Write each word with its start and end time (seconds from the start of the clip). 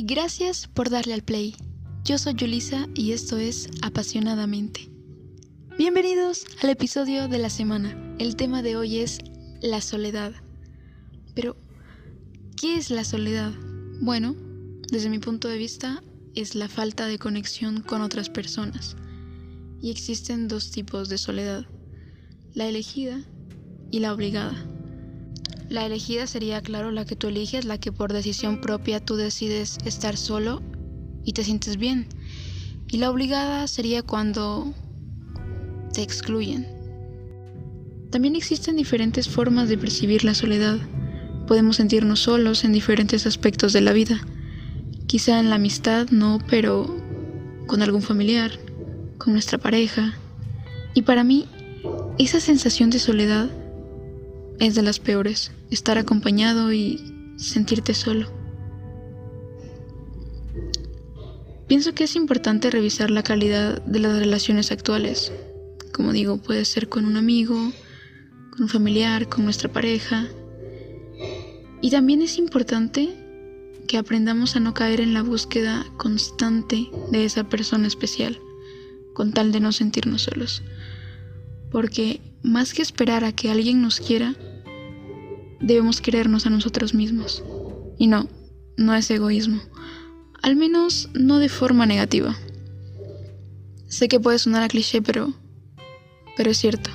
gracias 0.00 0.68
por 0.68 0.88
darle 0.88 1.12
al 1.12 1.22
play. 1.22 1.54
Yo 2.04 2.16
soy 2.16 2.34
Yulisa 2.34 2.88
y 2.94 3.12
esto 3.12 3.36
es 3.36 3.68
Apasionadamente. 3.82 4.90
Bienvenidos 5.76 6.46
al 6.62 6.70
episodio 6.70 7.28
de 7.28 7.38
la 7.38 7.50
semana. 7.50 8.16
El 8.18 8.36
tema 8.36 8.62
de 8.62 8.76
hoy 8.76 8.98
es 8.98 9.18
la 9.60 9.82
soledad. 9.82 10.32
Pero, 11.34 11.56
¿qué 12.56 12.76
es 12.76 12.90
la 12.90 13.04
soledad? 13.04 13.52
Bueno, 14.00 14.34
desde 14.90 15.10
mi 15.10 15.18
punto 15.18 15.48
de 15.48 15.58
vista, 15.58 16.02
es 16.34 16.54
la 16.54 16.68
falta 16.68 17.06
de 17.06 17.18
conexión 17.18 17.82
con 17.82 18.00
otras 18.00 18.30
personas. 18.30 18.96
Y 19.82 19.90
existen 19.90 20.48
dos 20.48 20.70
tipos 20.70 21.10
de 21.10 21.18
soledad, 21.18 21.66
la 22.54 22.66
elegida 22.66 23.20
y 23.90 23.98
la 23.98 24.14
obligada. 24.14 24.71
La 25.72 25.86
elegida 25.86 26.26
sería, 26.26 26.60
claro, 26.60 26.90
la 26.90 27.06
que 27.06 27.16
tú 27.16 27.28
eliges, 27.28 27.64
la 27.64 27.78
que 27.78 27.92
por 27.92 28.12
decisión 28.12 28.60
propia 28.60 29.00
tú 29.00 29.16
decides 29.16 29.78
estar 29.86 30.18
solo 30.18 30.60
y 31.24 31.32
te 31.32 31.44
sientes 31.44 31.78
bien. 31.78 32.08
Y 32.90 32.98
la 32.98 33.10
obligada 33.10 33.66
sería 33.66 34.02
cuando 34.02 34.74
te 35.94 36.02
excluyen. 36.02 36.66
También 38.10 38.36
existen 38.36 38.76
diferentes 38.76 39.30
formas 39.30 39.70
de 39.70 39.78
percibir 39.78 40.24
la 40.24 40.34
soledad. 40.34 40.76
Podemos 41.46 41.76
sentirnos 41.76 42.20
solos 42.20 42.64
en 42.64 42.74
diferentes 42.74 43.26
aspectos 43.26 43.72
de 43.72 43.80
la 43.80 43.94
vida. 43.94 44.20
Quizá 45.06 45.40
en 45.40 45.48
la 45.48 45.56
amistad 45.56 46.08
no, 46.10 46.38
pero 46.50 46.98
con 47.66 47.80
algún 47.80 48.02
familiar, 48.02 48.50
con 49.16 49.32
nuestra 49.32 49.56
pareja. 49.56 50.18
Y 50.92 51.00
para 51.00 51.24
mí, 51.24 51.46
esa 52.18 52.40
sensación 52.40 52.90
de 52.90 52.98
soledad 52.98 53.48
es 54.58 54.74
de 54.74 54.82
las 54.82 54.98
peores, 54.98 55.52
estar 55.70 55.98
acompañado 55.98 56.72
y 56.72 57.00
sentirte 57.36 57.94
solo. 57.94 58.30
Pienso 61.66 61.94
que 61.94 62.04
es 62.04 62.16
importante 62.16 62.70
revisar 62.70 63.10
la 63.10 63.22
calidad 63.22 63.82
de 63.82 63.98
las 63.98 64.18
relaciones 64.18 64.70
actuales. 64.70 65.32
Como 65.92 66.12
digo, 66.12 66.36
puede 66.36 66.64
ser 66.64 66.88
con 66.88 67.06
un 67.06 67.16
amigo, 67.16 67.72
con 68.50 68.62
un 68.62 68.68
familiar, 68.68 69.28
con 69.28 69.44
nuestra 69.44 69.72
pareja. 69.72 70.28
Y 71.80 71.90
también 71.90 72.20
es 72.20 72.36
importante 72.36 73.08
que 73.88 73.98
aprendamos 73.98 74.54
a 74.54 74.60
no 74.60 74.74
caer 74.74 75.00
en 75.00 75.14
la 75.14 75.22
búsqueda 75.22 75.86
constante 75.96 76.90
de 77.10 77.24
esa 77.24 77.48
persona 77.48 77.86
especial, 77.86 78.38
con 79.14 79.32
tal 79.32 79.50
de 79.50 79.60
no 79.60 79.72
sentirnos 79.72 80.22
solos. 80.22 80.62
Porque 81.72 82.20
más 82.42 82.74
que 82.74 82.82
esperar 82.82 83.24
a 83.24 83.32
que 83.32 83.50
alguien 83.50 83.82
nos 83.82 83.98
quiera, 83.98 84.36
debemos 85.60 86.00
querernos 86.00 86.46
a 86.46 86.50
nosotros 86.50 86.94
mismos. 86.94 87.42
Y 87.98 88.06
no, 88.06 88.28
no 88.76 88.94
es 88.94 89.10
egoísmo. 89.10 89.62
Al 90.42 90.56
menos 90.56 91.08
no 91.14 91.38
de 91.38 91.48
forma 91.48 91.86
negativa. 91.86 92.36
Sé 93.88 94.08
que 94.08 94.20
puede 94.20 94.38
sonar 94.38 94.62
a 94.62 94.68
cliché, 94.68 95.02
pero. 95.02 95.32
pero 96.36 96.50
es 96.50 96.58
cierto. 96.58 96.90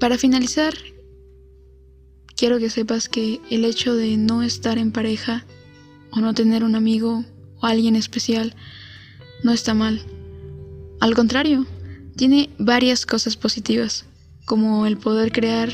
Para 0.00 0.18
finalizar, 0.18 0.74
quiero 2.36 2.58
que 2.58 2.70
sepas 2.70 3.08
que 3.08 3.40
el 3.50 3.64
hecho 3.64 3.94
de 3.94 4.16
no 4.16 4.42
estar 4.42 4.78
en 4.78 4.92
pareja, 4.92 5.44
o 6.10 6.20
no 6.20 6.34
tener 6.34 6.64
un 6.64 6.74
amigo 6.74 7.24
o 7.60 7.66
alguien 7.66 7.96
especial, 7.96 8.54
no 9.42 9.52
está 9.52 9.74
mal. 9.74 10.00
Al 11.00 11.14
contrario, 11.14 11.66
tiene 12.16 12.50
varias 12.58 13.06
cosas 13.06 13.36
positivas, 13.36 14.06
como 14.44 14.86
el 14.86 14.96
poder 14.96 15.32
crear 15.32 15.70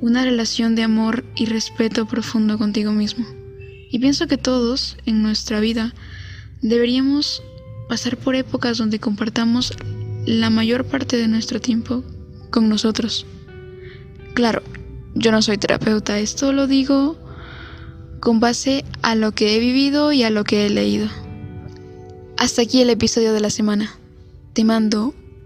una 0.00 0.24
relación 0.24 0.74
de 0.74 0.82
amor 0.82 1.24
y 1.34 1.46
respeto 1.46 2.06
profundo 2.06 2.58
contigo 2.58 2.92
mismo. 2.92 3.26
Y 3.90 3.98
pienso 3.98 4.26
que 4.26 4.38
todos 4.38 4.96
en 5.06 5.22
nuestra 5.22 5.60
vida 5.60 5.94
deberíamos 6.62 7.42
pasar 7.88 8.16
por 8.16 8.34
épocas 8.34 8.78
donde 8.78 8.98
compartamos 8.98 9.72
la 10.24 10.50
mayor 10.50 10.84
parte 10.86 11.16
de 11.16 11.28
nuestro 11.28 11.60
tiempo 11.60 12.02
con 12.50 12.68
nosotros. 12.68 13.26
Claro, 14.34 14.62
yo 15.14 15.32
no 15.32 15.40
soy 15.40 15.56
terapeuta, 15.58 16.18
esto 16.18 16.52
lo 16.52 16.66
digo 16.66 17.16
con 18.20 18.40
base 18.40 18.84
a 19.02 19.14
lo 19.14 19.32
que 19.32 19.54
he 19.54 19.60
vivido 19.60 20.12
y 20.12 20.22
a 20.24 20.30
lo 20.30 20.44
que 20.44 20.66
he 20.66 20.70
leído. 20.70 21.08
Hasta 22.38 22.62
aquí 22.62 22.80
el 22.80 22.90
episodio 22.90 23.32
de 23.32 23.40
la 23.40 23.50
semana. 23.50 23.94
Te 24.52 24.64
mando 24.64 25.14